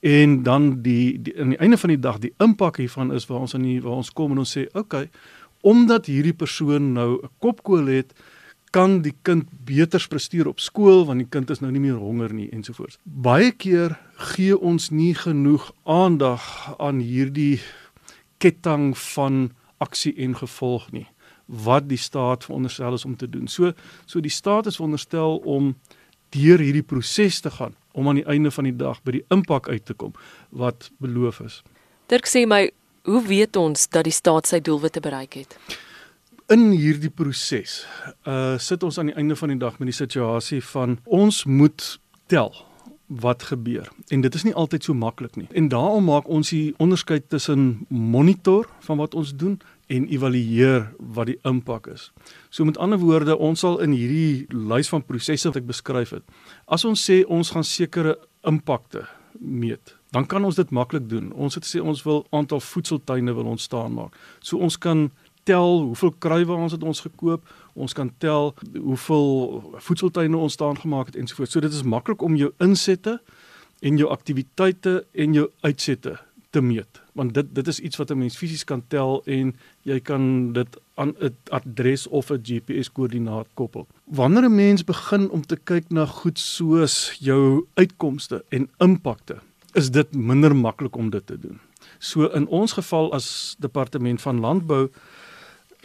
En 0.06 0.44
dan 0.44 0.82
die, 0.82 1.22
die 1.22 1.34
aan 1.42 1.50
die 1.50 1.58
einde 1.58 1.78
van 1.82 1.90
die 1.90 2.00
dag 2.00 2.20
die 2.22 2.34
impak 2.38 2.78
hiervan 2.78 3.10
is 3.14 3.24
waar 3.26 3.40
ons 3.48 3.56
aan 3.58 3.64
die 3.66 3.80
waar 3.82 4.04
ons 4.04 4.12
kom 4.14 4.36
en 4.36 4.44
ons 4.44 4.52
sê, 4.58 4.68
"Oké, 4.68 4.80
okay, 4.80 5.10
omdat 5.62 6.06
hierdie 6.06 6.34
persoon 6.34 6.92
nou 6.94 7.22
'n 7.24 7.30
kopkoel 7.40 7.86
het, 7.86 8.14
kan 8.70 9.02
die 9.02 9.16
kind 9.22 9.50
beter 9.66 10.06
presteer 10.08 10.48
op 10.48 10.60
skool 10.60 11.06
want 11.06 11.20
die 11.20 11.30
kind 11.30 11.50
is 11.50 11.60
nou 11.60 11.72
nie 11.72 11.80
meer 11.80 11.98
honger 11.98 12.34
nie 12.34 12.50
ensovoorts." 12.50 12.98
Baie 13.04 13.52
keer 13.52 14.00
gee 14.16 14.60
ons 14.60 14.90
nie 14.90 15.16
genoeg 15.16 15.72
aandag 15.84 16.76
aan 16.78 17.00
hierdie 17.00 17.60
ketting 18.38 18.98
van 18.98 19.52
aksie 19.78 20.14
en 20.18 20.36
gevolg 20.36 20.92
nie 20.92 21.08
wat 21.46 21.90
die 21.90 21.98
staat 21.98 22.44
veronderstel 22.44 22.94
is 22.94 23.06
om 23.06 23.16
te 23.16 23.30
doen. 23.30 23.48
So 23.48 23.74
so 24.06 24.20
die 24.20 24.30
staat 24.32 24.66
is 24.66 24.76
veronderstel 24.76 25.38
om 25.38 25.76
deur 26.30 26.60
hierdie 26.60 26.84
proses 26.84 27.40
te 27.40 27.50
gaan 27.50 27.74
om 27.96 28.10
aan 28.12 28.20
die 28.20 28.28
einde 28.28 28.52
van 28.52 28.68
die 28.68 28.76
dag 28.76 29.02
by 29.04 29.18
die 29.18 29.26
impak 29.34 29.70
uit 29.72 29.86
te 29.88 29.96
kom 29.96 30.14
wat 30.50 30.92
beloof 31.04 31.40
is. 31.46 31.62
Dirk 32.12 32.28
sê 32.30 32.46
my, 32.50 32.68
hoe 33.10 33.24
weet 33.26 33.56
ons 33.56 33.88
dat 33.90 34.06
die 34.06 34.14
staat 34.14 34.50
sy 34.50 34.60
doelwitte 34.60 35.02
bereik 35.02 35.40
het? 35.40 35.58
In 36.54 36.70
hierdie 36.76 37.10
proses 37.10 37.84
uh 38.30 38.60
sit 38.62 38.84
ons 38.86 39.00
aan 39.02 39.10
die 39.10 39.18
einde 39.18 39.38
van 39.40 39.54
die 39.54 39.62
dag 39.62 39.80
met 39.80 39.90
die 39.90 39.98
situasie 39.98 40.62
van 40.74 41.00
ons 41.06 41.44
moet 41.50 41.96
tel 42.30 42.54
wat 43.06 43.44
gebeur. 43.44 43.90
En 44.08 44.22
dit 44.22 44.36
is 44.36 44.44
nie 44.44 44.54
altyd 44.54 44.84
so 44.84 44.94
maklik 44.94 45.36
nie. 45.36 45.48
En 45.54 45.68
daarom 45.70 46.08
maak 46.10 46.28
ons 46.28 46.50
die 46.50 46.74
onderskeid 46.82 47.30
tussen 47.30 47.86
monitor 47.90 48.70
van 48.88 48.98
wat 48.98 49.14
ons 49.14 49.36
doen 49.36 49.60
en 49.88 50.08
evalueer 50.10 50.88
wat 50.98 51.30
die 51.30 51.38
impak 51.46 51.88
is. 51.94 52.10
So 52.50 52.66
met 52.66 52.78
ander 52.82 53.00
woorde, 53.00 53.38
ons 53.38 53.62
sal 53.62 53.78
in 53.84 53.94
hierdie 53.94 54.46
lys 54.50 54.90
van 54.90 55.06
prosesse 55.06 55.50
wat 55.50 55.60
ek 55.62 55.68
beskryf 55.70 56.16
het, 56.18 56.26
as 56.66 56.86
ons 56.88 57.02
sê 57.02 57.22
ons 57.30 57.54
gaan 57.54 57.68
sekere 57.68 58.18
impakte 58.48 59.06
meet, 59.40 59.96
dan 60.16 60.26
kan 60.26 60.46
ons 60.48 60.58
dit 60.58 60.72
maklik 60.74 61.10
doen. 61.12 61.32
Ons 61.34 61.60
het 61.60 61.68
sê 61.68 61.84
ons 61.84 62.04
wil 62.08 62.24
aantal 62.32 62.64
voedseltuine 62.64 63.36
wil 63.36 63.52
ontstaan 63.52 63.94
maak. 63.94 64.16
So 64.40 64.58
ons 64.58 64.78
kan 64.80 65.10
tel 65.46 65.82
hoeveel 65.92 66.14
kruiwaans 66.24 66.74
het 66.74 66.84
ons 66.84 67.04
gekoop, 67.06 67.46
ons 67.74 67.94
kan 67.94 68.10
tel 68.18 68.54
hoeveel 68.74 69.28
voedseltuine 69.86 70.38
ons 70.38 70.54
staan 70.58 70.80
gemaak 70.80 71.12
het 71.12 71.20
ensovoorts. 71.22 71.54
So 71.54 71.62
dit 71.62 71.74
is 71.74 71.86
maklik 71.86 72.24
om 72.26 72.38
jou 72.40 72.50
insette 72.64 73.20
en 73.86 74.00
jou 74.00 74.10
aktiwiteite 74.10 75.04
en 75.14 75.36
jou 75.38 75.50
uitsette 75.62 76.16
te 76.56 76.64
meet 76.64 77.02
want 77.16 77.34
dit 77.36 77.52
dit 77.56 77.68
is 77.72 77.80
iets 77.80 78.00
wat 78.00 78.12
'n 78.12 78.18
mens 78.18 78.38
fisies 78.38 78.64
kan 78.64 78.84
tel 78.88 79.22
en 79.26 79.56
jy 79.84 80.00
kan 80.00 80.54
dit 80.54 80.78
aan 80.96 81.16
'n 81.20 81.36
adres 81.50 82.08
of 82.08 82.32
'n 82.32 82.42
GPS 82.44 82.92
koördinaat 82.92 83.48
koppel. 83.54 83.88
Wanneer 84.04 84.44
'n 84.44 84.56
mens 84.56 84.84
begin 84.84 85.30
om 85.30 85.46
te 85.46 85.58
kyk 85.64 85.90
na 85.90 86.06
goed 86.06 86.40
soos 86.40 87.18
jou 87.20 87.66
uitkomste 87.74 88.44
en 88.50 88.70
impakte, 88.78 89.36
is 89.74 89.92
dit 89.92 90.16
minder 90.16 90.56
maklik 90.56 90.96
om 90.96 91.10
dit 91.10 91.28
te 91.28 91.40
doen. 91.40 91.60
So 92.00 92.26
in 92.26 92.48
ons 92.48 92.72
geval 92.74 93.14
as 93.14 93.56
departement 93.60 94.22
van 94.22 94.40
landbou 94.40 94.90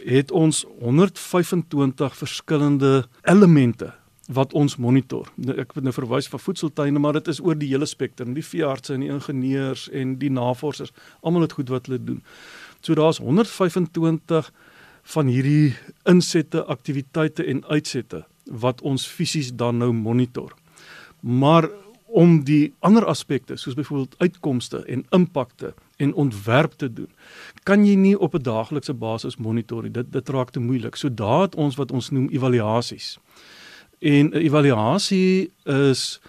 het 0.05 0.31
ons 0.31 0.65
125 0.79 2.17
verskillende 2.17 3.07
elemente 3.21 3.93
wat 4.31 4.53
ons 4.53 4.77
monitor. 4.79 5.27
Nou, 5.35 5.57
ek 5.59 5.75
het 5.75 5.83
nou 5.83 5.93
verwys 5.95 6.29
van 6.31 6.39
voedseltuine, 6.39 6.99
maar 6.99 7.19
dit 7.19 7.27
is 7.27 7.41
oor 7.43 7.57
die 7.57 7.69
hele 7.71 7.87
spektrum, 7.89 8.33
die 8.37 8.45
veeartse 8.45 8.95
en 8.95 9.03
die 9.03 9.11
ingenieurs 9.11 9.87
en 9.89 10.15
die 10.21 10.31
navorsers, 10.31 10.93
almal 11.21 11.47
het 11.47 11.57
goed 11.59 11.71
wat 11.73 11.89
hulle 11.89 11.99
doen. 12.03 12.21
So 12.81 12.95
daar's 12.97 13.19
125 13.21 14.51
van 15.15 15.27
hierdie 15.27 15.75
insette, 16.09 16.63
aktiwiteite 16.65 17.45
en 17.45 17.63
uitsette 17.65 18.25
wat 18.61 18.81
ons 18.81 19.05
fisies 19.07 19.51
dan 19.57 19.81
nou 19.81 19.91
monitor. 19.93 20.53
Maar 21.21 21.69
om 22.11 22.41
die 22.43 22.73
ander 22.79 23.05
aspekte 23.07 23.55
soos 23.55 23.75
byvoorbeeld 23.77 24.15
uitkomste 24.17 24.83
en 24.85 25.05
impakte 25.09 25.73
en 25.97 26.13
ontwerp 26.13 26.73
te 26.73 26.89
doen 26.93 27.09
kan 27.63 27.85
jy 27.85 27.95
nie 27.95 28.17
op 28.19 28.35
'n 28.35 28.43
daaglikse 28.43 28.93
basis 28.93 29.37
monitor 29.37 29.83
nie 29.83 29.91
dit 29.91 30.11
dit 30.11 30.29
raak 30.29 30.51
te 30.51 30.59
moeilik 30.59 30.95
so 30.95 31.09
daar 31.09 31.41
het 31.41 31.55
ons 31.55 31.75
wat 31.75 31.91
ons 31.91 32.09
noem 32.09 32.27
evaluasies 32.29 33.17
en 34.01 34.29
'n 34.29 34.41
evaluasie 34.41 35.51
is 35.65 36.19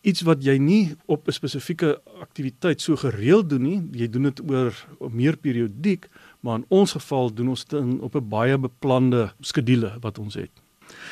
iets 0.00 0.22
wat 0.22 0.44
jy 0.44 0.58
nie 0.58 0.94
op 1.06 1.26
'n 1.26 1.32
spesifieke 1.32 2.00
aktiwiteit 2.20 2.80
so 2.80 2.96
gereeld 2.96 3.48
doen 3.48 3.62
nie. 3.62 3.80
Jy 3.92 4.08
doen 4.08 4.22
dit 4.22 4.40
oor 4.50 4.86
meer 5.10 5.36
periodiek 5.36 6.08
maar 6.40 6.60
in 6.60 6.64
ons 6.68 6.92
geval 6.92 7.34
doen 7.34 7.48
ons 7.48 7.64
dit 7.64 8.00
op 8.00 8.14
'n 8.14 8.28
baie 8.28 8.58
beplande 8.58 9.32
skedule 9.40 9.96
wat 10.00 10.18
ons 10.18 10.34
het 10.34 10.65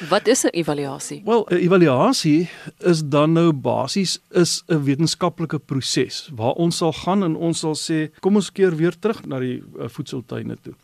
Wat 0.09 0.27
is 0.27 0.43
'n 0.43 0.49
evaluasie? 0.49 1.23
Wel, 1.25 1.47
'n 1.49 1.55
evaluasie 1.55 2.49
is 2.79 3.03
dan 3.05 3.33
nou 3.33 3.53
basies 3.53 4.19
is 4.31 4.63
'n 4.67 4.83
wetenskaplike 4.83 5.59
proses 5.59 6.31
waar 6.35 6.53
ons 6.53 6.77
sal 6.77 6.93
gaan 6.93 7.23
en 7.23 7.37
ons 7.37 7.59
sal 7.59 7.75
sê, 7.75 8.11
kom 8.21 8.35
ons 8.35 8.53
keer 8.53 8.77
weer 8.77 8.99
terug 8.99 9.27
na 9.27 9.39
die 9.39 9.63
uh, 9.79 9.89
voedseltuine 9.89 10.57
toe. 10.63 10.75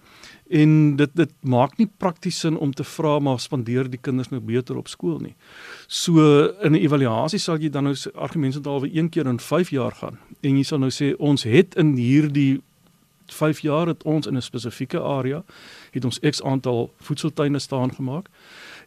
En 0.48 0.96
dit 0.96 1.10
dit 1.14 1.30
maak 1.40 1.76
nie 1.78 1.90
prakties 1.96 2.38
sin 2.38 2.58
om 2.58 2.72
te 2.72 2.84
vra 2.84 3.18
maar 3.18 3.40
spandeer 3.40 3.90
die 3.90 4.00
kinders 4.02 4.28
nou 4.28 4.40
beter 4.40 4.76
op 4.76 4.88
skool 4.88 5.18
nie. 5.18 5.34
So 5.86 6.46
in 6.62 6.72
'n 6.72 6.82
evaluasie 6.82 7.38
sal 7.38 7.58
jy 7.58 7.68
dan 7.68 7.84
nou 7.84 7.94
argumente 8.14 8.60
dalwe 8.60 8.96
een 8.96 9.08
keer 9.08 9.26
in 9.26 9.40
5 9.40 9.70
jaar 9.70 9.92
gaan 9.92 10.18
en 10.40 10.56
jy 10.56 10.62
sal 10.62 10.78
nou 10.78 10.90
sê 10.90 11.14
ons 11.18 11.42
het 11.42 11.74
in 11.74 11.96
hierdie 11.96 12.60
5 13.32 13.60
jaar 13.60 13.86
het 13.86 14.02
ons 14.02 14.26
in 14.26 14.36
'n 14.36 14.42
spesifieke 14.42 15.00
area 15.00 15.44
het 15.90 16.04
ons 16.04 16.18
X 16.18 16.42
aantal 16.42 16.92
voedseltuine 17.00 17.58
staan 17.58 17.94
gemaak. 17.94 18.28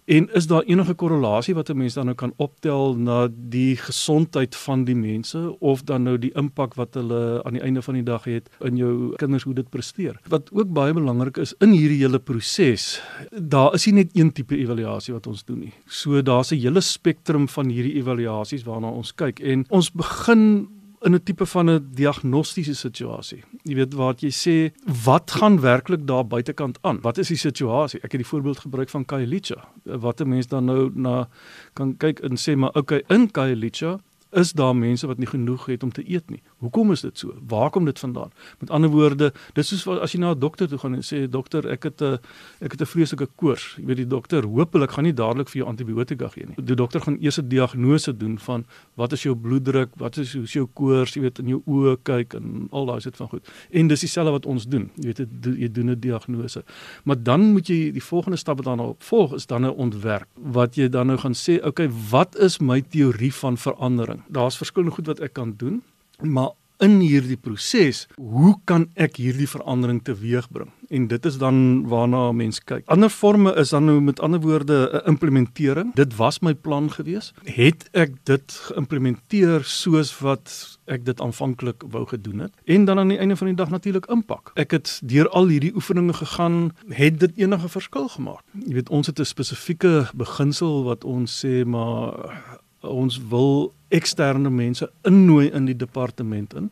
En 0.05 0.33
is 0.33 0.47
daar 0.47 0.63
enige 0.67 0.93
korrelasie 0.93 1.53
wat 1.55 1.69
'n 1.69 1.77
mens 1.77 1.93
dan 1.93 2.05
nou 2.05 2.15
kan 2.15 2.33
optel 2.35 2.95
na 2.95 3.27
die 3.31 3.75
gesondheid 3.77 4.55
van 4.55 4.83
die 4.83 4.95
mense 4.95 5.59
of 5.59 5.83
dan 5.83 6.03
nou 6.03 6.17
die 6.17 6.31
impak 6.33 6.73
wat 6.73 6.93
hulle 6.93 7.43
aan 7.43 7.53
die 7.53 7.61
einde 7.61 7.81
van 7.81 7.93
die 7.93 8.03
dag 8.03 8.23
het 8.23 8.49
in 8.59 8.75
jou 8.77 9.15
kinders 9.15 9.43
hoe 9.43 9.53
dit 9.53 9.69
presteer? 9.69 10.19
Wat 10.27 10.49
ook 10.51 10.73
baie 10.73 10.93
belangrik 10.93 11.37
is 11.37 11.53
in 11.59 11.71
hierdie 11.71 11.97
hele 11.97 12.19
proses, 12.19 13.01
daar 13.31 13.73
is 13.73 13.85
nie 13.85 13.93
net 13.93 14.09
een 14.13 14.31
tipe 14.31 14.57
evaluasie 14.57 15.13
wat 15.13 15.27
ons 15.27 15.43
doen 15.43 15.59
nie. 15.59 15.73
So 15.85 16.21
daar's 16.21 16.51
'n 16.51 16.59
hele 16.59 16.81
spektrum 16.81 17.49
van 17.49 17.69
hierdie 17.69 17.95
evaluasies 17.95 18.63
waarna 18.63 18.89
ons 18.89 19.15
kyk 19.15 19.39
en 19.39 19.65
ons 19.69 19.91
begin 19.91 20.67
in 21.03 21.13
'n 21.15 21.23
tipe 21.23 21.45
van 21.45 21.69
'n 21.69 21.89
diagnostiese 21.93 22.75
situasie. 22.75 23.43
Jy 23.63 23.75
weet 23.75 23.93
waar 23.93 24.15
jy 24.17 24.31
sê 24.31 24.73
wat 25.03 25.31
gaan 25.31 25.59
werklik 25.59 26.07
daar 26.07 26.27
buitekant 26.27 26.77
aan? 26.81 27.01
Wat 27.01 27.17
is 27.17 27.27
die 27.27 27.37
situasie? 27.37 27.99
Ek 27.99 28.11
het 28.11 28.21
die 28.21 28.31
voorbeeld 28.31 28.59
gebruik 28.59 28.89
van 28.89 29.05
Khayelitsha. 29.05 29.69
Wat 29.83 30.21
'n 30.21 30.29
mens 30.29 30.47
dan 30.47 30.65
nou 30.65 30.91
na 30.93 31.27
kan 31.73 31.97
kyk 31.97 32.19
en 32.19 32.37
sê 32.37 32.55
maar 32.55 32.73
okay, 32.73 33.03
in 33.07 33.31
Khayelitsha 33.31 33.99
is 34.31 34.53
daar 34.53 34.75
mense 34.75 35.07
wat 35.07 35.17
nie 35.17 35.27
genoeg 35.27 35.65
het 35.65 35.83
om 35.83 35.91
te 35.91 36.03
eet 36.13 36.29
nie. 36.29 36.41
Hoekom 36.63 36.93
is 36.95 37.03
dit 37.03 37.19
so? 37.19 37.33
Waar 37.47 37.69
kom 37.69 37.85
dit 37.85 37.99
vandaan? 37.99 38.31
Met 38.59 38.69
ander 38.71 38.89
woorde, 38.89 39.33
dis 39.57 39.67
soos 39.67 39.99
as 39.99 40.13
jy 40.15 40.19
na 40.19 40.31
'n 40.31 40.39
dokter 40.39 40.67
toe 40.67 40.77
gaan 40.79 40.95
en 40.95 41.03
sê 41.03 41.27
dokter, 41.29 41.67
ek 41.67 41.83
het 41.83 42.01
'n 42.01 42.19
ek 42.61 42.71
het 42.71 42.81
'n 42.81 42.85
vreeslike 42.85 43.27
koors. 43.35 43.75
Jy 43.77 43.85
weet 43.85 43.97
die 43.97 44.07
dokter 44.07 44.43
hopelik 44.43 44.91
gaan 44.91 45.03
nie 45.03 45.13
dadelik 45.13 45.49
vir 45.49 45.61
jou 45.61 45.67
antibiotika 45.69 46.27
gee 46.27 46.45
nie. 46.45 46.55
Die 46.65 46.75
dokter 46.75 47.01
gaan 47.01 47.17
eers 47.19 47.37
'n 47.39 47.47
diagnose 47.47 48.17
doen 48.17 48.39
van 48.39 48.65
wat 48.95 49.11
is 49.11 49.23
jou 49.23 49.35
bloeddruk, 49.35 49.89
wat 49.97 50.17
is 50.17 50.33
hoe 50.33 50.43
is 50.43 50.53
jou 50.53 50.67
koors, 50.73 51.13
jy 51.13 51.21
weet 51.21 51.39
in 51.39 51.47
jou 51.47 51.61
oë 51.67 51.97
kyk 52.03 52.33
en 52.33 52.67
al 52.71 52.85
daai 52.85 53.01
soort 53.01 53.15
van 53.15 53.27
goed. 53.27 53.47
En 53.71 53.87
dis 53.87 53.99
dieselfde 53.99 54.31
wat 54.31 54.45
ons 54.45 54.67
doen. 54.67 54.89
Jy 54.95 55.13
weet 55.13 55.27
jy 55.57 55.71
doen 55.71 55.89
'n 55.89 55.99
diagnose. 55.99 56.63
Maar 57.03 57.23
dan 57.23 57.51
moet 57.51 57.67
jy 57.67 57.91
die 57.91 58.03
volgende 58.03 58.37
stap 58.37 58.55
wat 58.57 58.65
daarna 58.65 58.93
volg 58.97 59.33
is 59.33 59.45
dan 59.45 59.65
'n 59.65 59.69
ontwerp 59.69 60.27
wat 60.35 60.75
jy 60.75 60.89
dan 60.89 61.07
nou 61.07 61.17
gaan 61.17 61.33
sê, 61.33 61.59
okay, 61.65 61.89
wat 62.09 62.37
is 62.37 62.59
my 62.59 62.81
teorie 62.81 63.33
van 63.33 63.57
verandering? 63.57 64.21
Daar's 64.27 64.57
verskillende 64.57 64.95
goed 64.95 65.07
wat 65.07 65.19
ek 65.19 65.33
kan 65.33 65.53
doen. 65.57 65.81
Maar 66.21 66.51
in 66.83 66.99
hierdie 66.99 67.37
proses, 67.39 68.03
hoe 68.17 68.53
kan 68.67 68.87
ek 68.99 69.19
hierdie 69.21 69.47
verandering 69.47 70.01
teweegbring? 70.03 70.71
En 70.93 71.07
dit 71.07 71.25
is 71.25 71.37
dan 71.41 71.57
waarna 71.89 72.25
mense 72.35 72.61
kyk. 72.67 72.83
Ander 72.91 73.11
forme 73.13 73.53
is 73.59 73.71
dan 73.73 73.87
nou 73.87 73.99
met 74.03 74.19
ander 74.19 74.41
woorde 74.43 74.89
'n 74.91 75.07
implementering. 75.13 75.93
Dit 75.95 76.15
was 76.15 76.39
my 76.39 76.53
plan 76.53 76.91
gewees. 76.91 77.33
Het 77.43 77.87
ek 77.91 78.11
dit 78.23 78.51
geïmplementeer 78.51 79.63
soos 79.63 80.19
wat 80.19 80.77
ek 80.85 81.05
dit 81.05 81.21
aanvanklik 81.21 81.83
wou 81.87 82.05
gedoen 82.07 82.39
het? 82.39 82.53
En 82.65 82.85
dan 82.85 82.99
aan 82.99 83.07
die 83.07 83.17
einde 83.17 83.35
van 83.35 83.47
die 83.47 83.55
dag 83.55 83.69
natuurlik 83.69 84.05
impak. 84.05 84.51
Ek 84.55 84.71
het 84.71 85.01
deur 85.03 85.29
al 85.29 85.47
hierdie 85.47 85.75
oefeninge 85.75 86.13
gegaan, 86.13 86.71
het 86.89 87.19
dit 87.19 87.31
enige 87.35 87.69
verskil 87.69 88.07
gemaak? 88.07 88.43
Jy 88.65 88.73
weet, 88.73 88.89
ons 88.89 89.07
het 89.07 89.19
'n 89.19 89.25
spesifieke 89.25 90.09
beginsel 90.13 90.83
wat 90.83 91.03
ons 91.03 91.45
sê 91.45 91.65
maar 91.65 92.59
ons 92.83 93.19
wil 93.29 93.71
eksterne 93.93 94.49
mense 94.49 94.89
innooi 95.07 95.51
in 95.53 95.65
die 95.69 95.77
departement 95.77 96.53
in 96.53 96.69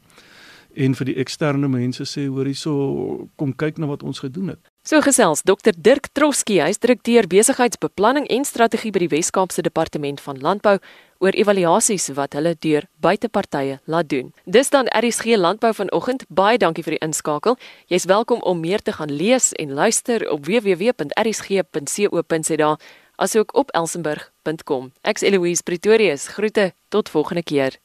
en 0.76 0.96
vir 0.96 1.06
die 1.10 1.18
eksterne 1.20 1.68
mense 1.72 2.06
sê 2.08 2.28
hoor 2.30 2.46
hierso 2.48 3.28
kom 3.40 3.54
kyk 3.54 3.78
na 3.80 3.88
wat 3.90 4.04
ons 4.08 4.20
gedoen 4.24 4.50
het. 4.54 4.60
So 4.88 5.02
gesels 5.04 5.44
Dr 5.46 5.76
Dirk 5.78 6.08
Troski, 6.16 6.62
hy's 6.64 6.80
direkteur 6.82 7.28
besigheidsbeplanning 7.30 8.26
en 8.34 8.46
strategie 8.48 8.92
by 8.94 9.00
die 9.04 9.12
Wes-Kaapse 9.12 9.62
Departement 9.62 10.22
van 10.24 10.40
Landbou 10.42 10.78
oor 11.22 11.34
evaluasies 11.38 12.10
wat 12.18 12.34
hulle 12.34 12.56
deur 12.66 12.84
buitepartye 13.04 13.80
laat 13.86 14.10
doen. 14.10 14.34
Dis 14.46 14.70
dan 14.74 14.90
RSG 14.90 15.26
Landbou 15.38 15.74
vanoggend. 15.78 16.26
Baie 16.30 16.58
dankie 16.58 16.84
vir 16.88 16.94
die 16.98 17.06
inskakel. 17.06 17.58
Jy's 17.94 18.10
welkom 18.10 18.42
om 18.42 18.60
meer 18.64 18.82
te 18.82 18.92
gaan 18.98 19.12
lees 19.14 19.54
en 19.62 19.74
luister 19.78 20.26
op 20.32 20.46
www.rsg.co.za 20.50 21.52
asook 23.22 23.56
op 23.56 23.70
elsenburg.com. 23.70 24.92
Ek's 25.02 25.22
Eloise 25.22 25.64
Pretorius. 25.64 26.28
Groete 26.28 26.74
tot 26.88 27.10
volgende 27.10 27.44
keer. 27.44 27.78